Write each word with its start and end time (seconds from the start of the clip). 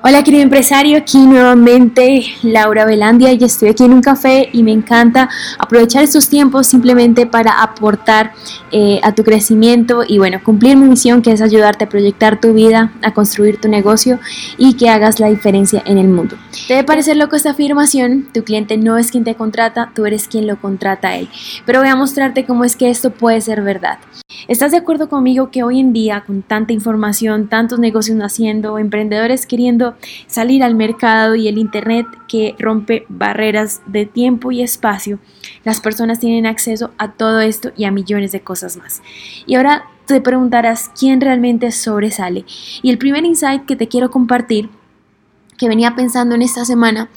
Hola 0.00 0.22
querido 0.22 0.44
empresario, 0.44 0.96
aquí 0.96 1.18
nuevamente 1.18 2.24
Laura 2.44 2.84
Velandia 2.84 3.32
y 3.32 3.42
estoy 3.42 3.70
aquí 3.70 3.82
en 3.82 3.92
un 3.92 4.00
café 4.00 4.48
y 4.52 4.62
me 4.62 4.70
encanta 4.70 5.28
aprovechar 5.58 6.04
estos 6.04 6.28
tiempos 6.28 6.68
simplemente 6.68 7.26
para 7.26 7.60
aportar 7.60 8.32
eh, 8.70 9.00
a 9.02 9.12
tu 9.12 9.24
crecimiento 9.24 10.04
y 10.06 10.18
bueno, 10.18 10.38
cumplir 10.44 10.76
mi 10.76 10.86
misión 10.86 11.20
que 11.20 11.32
es 11.32 11.42
ayudarte 11.42 11.86
a 11.86 11.88
proyectar 11.88 12.40
tu 12.40 12.52
vida, 12.52 12.92
a 13.02 13.12
construir 13.12 13.60
tu 13.60 13.68
negocio 13.68 14.20
y 14.56 14.74
que 14.74 14.88
hagas 14.88 15.18
la 15.18 15.30
diferencia 15.30 15.82
en 15.84 15.98
el 15.98 16.06
mundo. 16.06 16.36
Te 16.68 16.74
debe 16.74 16.86
parecer 16.86 17.16
loco 17.16 17.34
esta 17.34 17.50
afirmación, 17.50 18.28
tu 18.32 18.44
cliente 18.44 18.76
no 18.76 18.98
es 18.98 19.10
quien 19.10 19.24
te 19.24 19.34
contrata, 19.34 19.90
tú 19.96 20.06
eres 20.06 20.28
quien 20.28 20.46
lo 20.46 20.60
contrata 20.60 21.08
a 21.08 21.16
él, 21.16 21.28
pero 21.66 21.80
voy 21.80 21.88
a 21.88 21.96
mostrarte 21.96 22.46
cómo 22.46 22.62
es 22.62 22.76
que 22.76 22.88
esto 22.88 23.10
puede 23.10 23.40
ser 23.40 23.62
verdad. 23.62 23.98
¿Estás 24.48 24.70
de 24.70 24.78
acuerdo 24.78 25.10
conmigo 25.10 25.50
que 25.50 25.62
hoy 25.62 25.78
en 25.78 25.92
día, 25.92 26.24
con 26.26 26.40
tanta 26.40 26.72
información, 26.72 27.48
tantos 27.48 27.78
negocios 27.78 28.16
naciendo, 28.16 28.78
emprendedores 28.78 29.44
queriendo 29.44 29.94
salir 30.26 30.62
al 30.62 30.74
mercado 30.74 31.34
y 31.34 31.48
el 31.48 31.58
Internet 31.58 32.06
que 32.26 32.54
rompe 32.58 33.04
barreras 33.10 33.82
de 33.84 34.06
tiempo 34.06 34.50
y 34.50 34.62
espacio, 34.62 35.18
las 35.64 35.82
personas 35.82 36.18
tienen 36.18 36.46
acceso 36.46 36.92
a 36.96 37.12
todo 37.12 37.42
esto 37.42 37.72
y 37.76 37.84
a 37.84 37.90
millones 37.90 38.32
de 38.32 38.40
cosas 38.40 38.78
más? 38.78 39.02
Y 39.44 39.56
ahora 39.56 39.84
te 40.06 40.22
preguntarás 40.22 40.90
quién 40.98 41.20
realmente 41.20 41.70
sobresale. 41.70 42.46
Y 42.80 42.88
el 42.88 42.96
primer 42.96 43.26
insight 43.26 43.66
que 43.66 43.76
te 43.76 43.86
quiero 43.86 44.10
compartir 44.10 44.70
que 45.58 45.68
venía 45.68 45.94
pensando 45.94 46.34
en 46.34 46.42
esta 46.42 46.64
semana, 46.64 47.10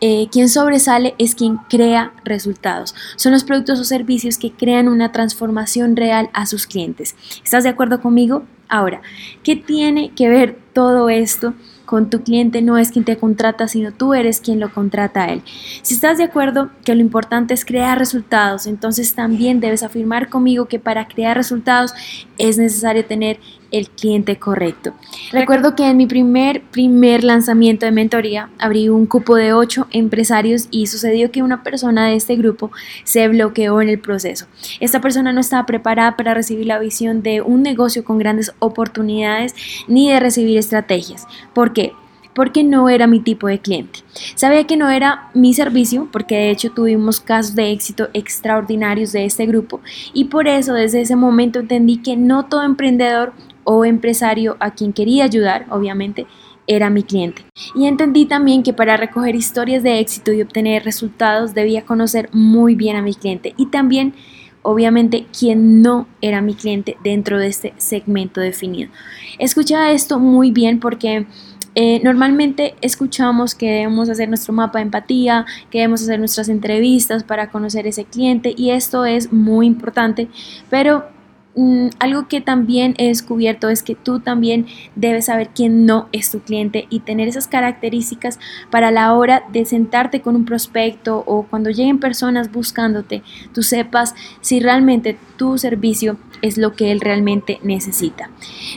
eh, 0.00 0.28
quien 0.30 0.48
sobresale 0.48 1.14
es 1.18 1.34
quien 1.34 1.56
crea 1.68 2.12
resultados. 2.24 2.94
Son 3.16 3.32
los 3.32 3.42
productos 3.42 3.80
o 3.80 3.84
servicios 3.84 4.38
que 4.38 4.52
crean 4.52 4.88
una 4.88 5.10
transformación 5.10 5.96
real 5.96 6.30
a 6.32 6.46
sus 6.46 6.66
clientes. 6.66 7.16
¿Estás 7.42 7.64
de 7.64 7.70
acuerdo 7.70 8.00
conmigo? 8.00 8.44
Ahora, 8.68 9.00
¿qué 9.42 9.56
tiene 9.56 10.12
que 10.14 10.28
ver 10.28 10.58
todo 10.72 11.08
esto 11.08 11.54
con 11.86 12.10
tu 12.10 12.22
cliente 12.22 12.60
no 12.60 12.76
es 12.76 12.90
quien 12.90 13.04
te 13.04 13.16
contrata, 13.16 13.68
sino 13.68 13.92
tú 13.92 14.12
eres 14.12 14.40
quien 14.40 14.60
lo 14.60 14.70
contrata 14.74 15.22
a 15.22 15.32
él. 15.32 15.42
Si 15.82 15.94
estás 15.94 16.18
de 16.18 16.24
acuerdo 16.24 16.70
que 16.84 16.94
lo 16.94 17.00
importante 17.00 17.54
es 17.54 17.64
crear 17.64 17.98
resultados, 17.98 18.66
entonces 18.66 19.14
también 19.14 19.60
debes 19.60 19.82
afirmar 19.82 20.28
conmigo 20.28 20.66
que 20.66 20.78
para 20.78 21.08
crear 21.08 21.36
resultados 21.36 21.94
es 22.36 22.58
necesario 22.58 23.06
tener 23.06 23.38
el 23.70 23.88
cliente 23.88 24.36
correcto. 24.36 24.94
Recuerdo 25.32 25.74
que 25.74 25.88
en 25.88 25.96
mi 25.96 26.06
primer, 26.06 26.62
primer 26.62 27.24
lanzamiento 27.24 27.86
de 27.86 27.92
mentoría 27.92 28.50
abrí 28.58 28.88
un 28.88 29.06
cupo 29.06 29.36
de 29.36 29.52
ocho 29.52 29.86
empresarios 29.90 30.68
y 30.70 30.86
sucedió 30.86 31.30
que 31.30 31.42
una 31.42 31.62
persona 31.62 32.06
de 32.06 32.16
este 32.16 32.36
grupo 32.36 32.70
se 33.04 33.28
bloqueó 33.28 33.80
en 33.80 33.88
el 33.88 33.98
proceso. 33.98 34.46
Esta 34.80 35.00
persona 35.00 35.32
no 35.32 35.40
estaba 35.40 35.66
preparada 35.66 36.16
para 36.16 36.34
recibir 36.34 36.66
la 36.66 36.78
visión 36.78 37.22
de 37.22 37.40
un 37.40 37.62
negocio 37.62 38.04
con 38.04 38.18
grandes 38.18 38.52
oportunidades 38.58 39.54
ni 39.88 40.10
de 40.10 40.20
recibir 40.20 40.58
estrategias. 40.58 41.26
¿Por 41.52 41.72
qué? 41.72 41.92
porque 42.36 42.62
no 42.62 42.90
era 42.90 43.06
mi 43.06 43.20
tipo 43.20 43.48
de 43.48 43.58
cliente. 43.58 44.00
Sabía 44.34 44.66
que 44.66 44.76
no 44.76 44.90
era 44.90 45.30
mi 45.32 45.54
servicio, 45.54 46.06
porque 46.12 46.36
de 46.36 46.50
hecho 46.50 46.70
tuvimos 46.70 47.18
casos 47.18 47.54
de 47.54 47.72
éxito 47.72 48.08
extraordinarios 48.12 49.12
de 49.12 49.24
este 49.24 49.46
grupo 49.46 49.80
y 50.12 50.26
por 50.26 50.46
eso 50.46 50.74
desde 50.74 51.00
ese 51.00 51.16
momento 51.16 51.60
entendí 51.60 51.96
que 51.96 52.14
no 52.14 52.44
todo 52.44 52.62
emprendedor 52.62 53.32
o 53.66 53.84
empresario 53.84 54.56
a 54.60 54.70
quien 54.70 54.92
quería 54.92 55.24
ayudar, 55.24 55.66
obviamente, 55.70 56.26
era 56.68 56.88
mi 56.88 57.02
cliente. 57.02 57.44
Y 57.74 57.86
entendí 57.86 58.24
también 58.24 58.62
que 58.62 58.72
para 58.72 58.96
recoger 58.96 59.34
historias 59.34 59.82
de 59.82 59.98
éxito 59.98 60.32
y 60.32 60.40
obtener 60.40 60.84
resultados 60.84 61.52
debía 61.52 61.84
conocer 61.84 62.30
muy 62.32 62.76
bien 62.76 62.96
a 62.96 63.02
mi 63.02 63.12
cliente 63.12 63.54
y 63.56 63.66
también, 63.66 64.14
obviamente, 64.62 65.26
quién 65.36 65.82
no 65.82 66.06
era 66.22 66.40
mi 66.40 66.54
cliente 66.54 66.96
dentro 67.02 67.38
de 67.38 67.48
este 67.48 67.74
segmento 67.76 68.40
definido. 68.40 68.90
Escucha 69.38 69.90
esto 69.90 70.20
muy 70.20 70.52
bien 70.52 70.78
porque 70.78 71.26
eh, 71.74 72.00
normalmente 72.04 72.76
escuchamos 72.82 73.56
que 73.56 73.70
debemos 73.70 74.08
hacer 74.08 74.28
nuestro 74.28 74.52
mapa 74.52 74.78
de 74.78 74.84
empatía, 74.84 75.44
que 75.70 75.78
debemos 75.78 76.02
hacer 76.02 76.20
nuestras 76.20 76.48
entrevistas 76.48 77.24
para 77.24 77.50
conocer 77.50 77.86
ese 77.88 78.04
cliente 78.04 78.54
y 78.56 78.70
esto 78.70 79.04
es 79.04 79.32
muy 79.32 79.66
importante, 79.66 80.28
pero 80.70 81.15
Mm, 81.56 81.88
algo 82.00 82.28
que 82.28 82.42
también 82.42 82.94
he 82.98 83.08
descubierto 83.08 83.70
es 83.70 83.82
que 83.82 83.94
tú 83.94 84.20
también 84.20 84.66
debes 84.94 85.24
saber 85.24 85.48
quién 85.54 85.86
no 85.86 86.06
es 86.12 86.30
tu 86.30 86.40
cliente 86.40 86.86
y 86.90 87.00
tener 87.00 87.28
esas 87.28 87.48
características 87.48 88.38
para 88.70 88.90
la 88.90 89.14
hora 89.14 89.42
de 89.50 89.64
sentarte 89.64 90.20
con 90.20 90.36
un 90.36 90.44
prospecto 90.44 91.24
o 91.26 91.44
cuando 91.44 91.70
lleguen 91.70 91.98
personas 91.98 92.52
buscándote, 92.52 93.22
tú 93.54 93.62
sepas 93.62 94.14
si 94.42 94.60
realmente 94.60 95.16
tu 95.38 95.56
servicio 95.56 96.18
es 96.42 96.58
lo 96.58 96.74
que 96.74 96.92
él 96.92 97.00
realmente 97.00 97.58
necesita. 97.62 98.28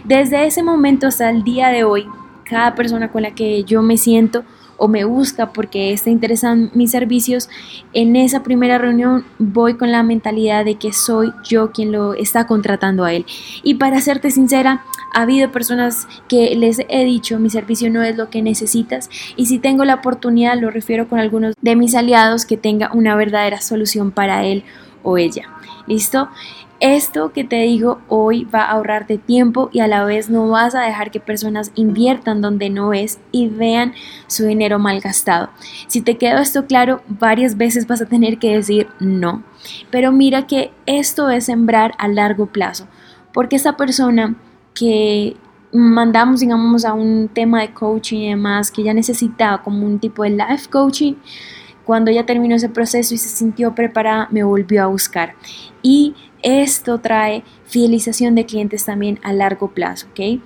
Desde 0.06 0.46
ese 0.46 0.64
momento 0.64 1.08
hasta 1.08 1.30
el 1.30 1.44
día 1.44 1.68
de 1.68 1.84
hoy, 1.84 2.08
cada 2.46 2.76
persona 2.76 3.12
con 3.12 3.24
la 3.24 3.36
que 3.36 3.66
yo 3.66 3.82
me 3.82 3.98
siento, 3.98 4.46
o 4.80 4.88
me 4.88 5.04
busca 5.04 5.52
porque 5.54 5.94
está 5.94 6.10
interesado 6.10 6.54
en 6.54 6.72
mis 6.74 6.92
servicios, 6.92 7.50
en 7.94 8.16
esa 8.16 8.42
primera 8.42 8.78
reunión 8.78 9.26
voy 9.38 9.76
con 9.76 9.92
la 9.92 10.02
mentalidad 10.04 10.66
de 10.66 10.76
que 10.76 10.94
soy 10.94 11.32
yo 11.44 11.72
quien 11.72 11.92
lo 11.92 12.14
está 12.14 12.48
contratando 12.48 13.04
a 13.04 13.14
él. 13.14 13.26
Y 13.64 13.76
para 13.76 14.02
serte 14.02 14.32
sincera, 14.32 14.84
ha 15.14 15.22
habido 15.22 15.52
personas 15.52 16.08
que 16.28 16.56
les 16.56 16.80
he 16.88 17.04
dicho 17.04 17.40
mi 17.40 17.50
servicio 17.50 17.90
no 17.90 18.04
es 18.04 18.16
lo 18.16 18.30
que 18.30 18.42
necesitas 18.42 19.10
y 19.36 19.48
si 19.48 19.58
tengo 19.58 19.84
la 19.84 19.96
oportunidad 19.96 20.60
lo 20.60 20.70
refiero 20.70 21.08
con 21.08 21.20
algunos 21.20 21.56
de 21.62 21.76
mis 21.76 21.96
aliados 21.96 22.46
que 22.46 22.58
tenga 22.58 22.92
una 22.94 23.16
verdadera 23.16 23.60
solución 23.60 24.12
para 24.12 24.46
él 24.46 24.64
o 25.04 25.18
ella. 25.18 25.50
¿Listo? 25.88 26.30
Esto 26.80 27.34
que 27.34 27.44
te 27.44 27.58
digo 27.58 28.00
hoy 28.08 28.46
va 28.46 28.62
a 28.62 28.72
ahorrarte 28.72 29.18
tiempo 29.18 29.70
y 29.74 29.82
a 29.82 29.88
la 29.88 30.06
vez 30.06 30.30
no 30.30 30.48
vas 30.48 30.76
a 30.76 30.82
dejar 30.82 31.12
que 31.12 31.20
personas 31.20 31.72
inviertan 31.76 32.42
donde 32.42 32.70
no 32.70 32.94
es 32.94 33.20
y 33.34 33.50
vean 33.50 33.94
su 34.28 34.46
dinero 34.46 34.80
mal 34.80 35.02
gastado. 35.02 35.50
Si 35.88 36.00
te 36.00 36.18
quedó 36.18 36.38
esto 36.38 36.68
claro, 36.68 37.02
varias 37.08 37.58
veces 37.58 37.86
vas 37.86 38.02
a 38.02 38.06
tener 38.06 38.38
que 38.38 38.56
decir 38.56 38.88
no. 39.02 39.44
Pero 39.92 40.14
mira 40.14 40.48
que 40.48 40.72
esto 40.86 41.30
es 41.30 41.46
sembrar 41.46 41.96
a 41.98 42.08
largo 42.08 42.46
plazo, 42.46 42.88
porque 43.34 43.58
esa 43.58 43.76
persona 43.76 44.36
que 44.74 45.36
mandamos, 45.74 46.40
digamos, 46.40 46.86
a 46.86 46.94
un 46.94 47.28
tema 47.28 47.60
de 47.60 47.74
coaching 47.74 48.20
y 48.20 48.30
demás, 48.30 48.72
que 48.72 48.84
ya 48.84 48.94
necesitaba 48.94 49.62
como 49.62 49.86
un 49.86 50.00
tipo 50.00 50.24
de 50.24 50.30
life 50.30 50.70
coaching, 50.70 51.16
cuando 51.84 52.12
ya 52.12 52.26
terminó 52.26 52.56
ese 52.56 52.70
proceso 52.70 53.16
y 53.16 53.18
se 53.18 53.30
sintió 53.30 53.74
preparada, 53.76 54.28
me 54.32 54.44
volvió 54.44 54.84
a 54.84 54.88
buscar. 54.88 55.34
Y 55.82 56.16
esto 56.44 57.00
trae 57.00 57.44
fidelización 57.66 58.36
de 58.36 58.46
clientes 58.46 58.86
también 58.86 59.20
a 59.24 59.34
largo 59.34 59.72
plazo, 59.72 60.08
¿ok? 60.12 60.42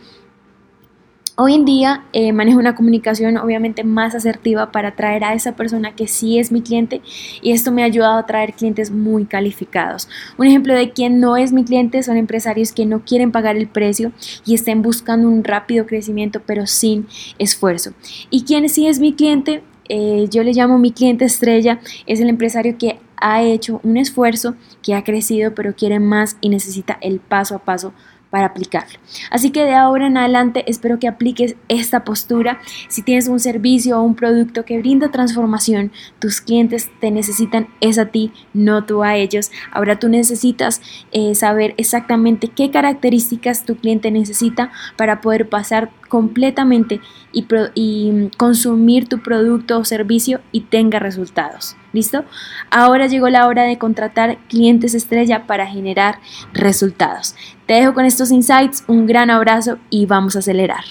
Hoy 1.36 1.56
en 1.56 1.66
día 1.66 2.04
eh, 2.14 2.31
manejo 2.31 2.59
una 2.59 2.76
comunicación 2.76 3.38
obviamente 3.38 3.84
más 3.84 4.14
asertiva 4.14 4.72
para 4.72 4.90
atraer 4.90 5.24
a 5.24 5.34
esa 5.34 5.56
persona 5.56 5.96
que 5.96 6.08
sí 6.08 6.38
es 6.38 6.52
mi 6.52 6.62
cliente 6.62 7.02
y 7.42 7.54
esto 7.54 7.72
me 7.72 7.81
ha 7.81 7.86
ayudado 7.86 8.18
a 8.18 8.20
atraer 8.20 8.54
clientes 8.54 8.92
muy 8.92 9.26
calificados. 9.26 10.08
Un 10.38 10.46
ejemplo 10.46 10.76
de 10.76 10.92
quien 10.92 11.20
no 11.20 11.36
es 11.36 11.52
mi 11.52 11.64
cliente 11.64 12.04
son 12.04 12.18
empresarios 12.18 12.72
que 12.72 12.86
no 12.86 13.04
quieren 13.04 13.31
pagar 13.31 13.58
el 13.58 13.68
precio 13.68 14.12
y 14.46 14.54
estén 14.54 14.84
buscando 14.84 15.28
un 15.28 15.44
rápido 15.44 15.88
crecimiento 15.88 16.40
pero 16.46 16.68
sin 16.68 17.08
esfuerzo. 17.40 17.94
Y 18.30 18.44
quien 18.44 18.70
sí 18.70 18.86
es 18.86 19.00
mi 19.00 19.14
cliente, 19.14 19.64
eh, 19.90 20.28
yo 20.30 20.44
le 20.44 20.54
llamo 20.54 20.78
mi 20.78 20.92
cliente 20.92 21.25
estrella, 21.25 21.80
es 22.06 22.20
el 22.20 22.30
empresario 22.30 22.78
que 22.78 23.00
ha 23.23 23.41
hecho 23.41 23.79
un 23.84 23.97
esfuerzo, 23.97 24.56
que 24.84 24.94
ha 24.94 25.03
crecido, 25.03 25.56
pero 25.56 25.75
quiere 25.75 26.00
más 26.00 26.38
y 26.41 26.50
necesita 26.50 26.97
el 27.01 27.19
paso 27.19 27.56
a 27.56 27.59
paso 27.59 27.94
para 28.34 28.47
aplicarlo. 28.47 28.97
Así 29.29 29.51
que 29.51 29.63
de 29.63 29.75
ahora 29.75 30.07
en 30.07 30.17
adelante 30.17 30.63
espero 30.66 30.97
que 30.97 31.07
apliques 31.07 31.56
esta 31.67 32.03
postura. 32.03 32.59
Si 32.88 33.03
tienes 33.03 33.28
un 33.28 33.39
servicio 33.39 34.00
o 34.00 34.01
un 34.01 34.16
producto 34.16 34.66
que 34.66 34.79
brinda 34.79 35.12
transformación, 35.12 35.91
tus 36.17 36.41
clientes 36.41 36.89
te 37.00 37.12
necesitan 37.12 37.67
es 37.79 38.00
a 38.00 38.07
ti, 38.07 38.33
no 38.56 38.85
tú 38.85 39.03
a 39.03 39.16
ellos. 39.17 39.51
Ahora 39.72 40.00
tú 40.00 40.09
necesitas 40.09 40.81
eh, 41.12 41.35
saber 41.35 41.75
exactamente 41.78 42.47
qué 42.47 42.72
características 42.72 43.65
tu 43.65 43.75
cliente 43.75 44.09
necesita 44.09 44.71
para 44.98 45.21
poder 45.21 45.48
pasar 45.48 45.92
completamente 46.13 47.01
y, 47.31 47.48
y 47.74 48.30
consumir 48.38 49.10
tu 49.10 49.24
producto 49.24 49.80
o 49.80 49.83
servicio 49.83 50.42
y 50.51 50.62
tenga 50.62 51.00
resultados. 51.00 51.75
¿Listo? 51.92 52.24
Ahora 52.69 53.07
llegó 53.07 53.30
la 53.30 53.48
hora 53.48 53.63
de 53.63 53.80
contratar 53.80 54.38
clientes 54.48 54.94
estrella 54.94 55.48
para 55.48 55.65
generar 55.65 56.19
resultados. 56.54 57.36
Te 57.65 57.74
dejo 57.74 57.95
con 57.95 58.06
estos 58.06 58.30
insights, 58.30 58.83
un 58.88 59.07
gran 59.07 59.31
abrazo 59.31 59.80
y 59.89 60.06
vamos 60.06 60.36
a 60.36 60.39
acelerar. 60.39 60.83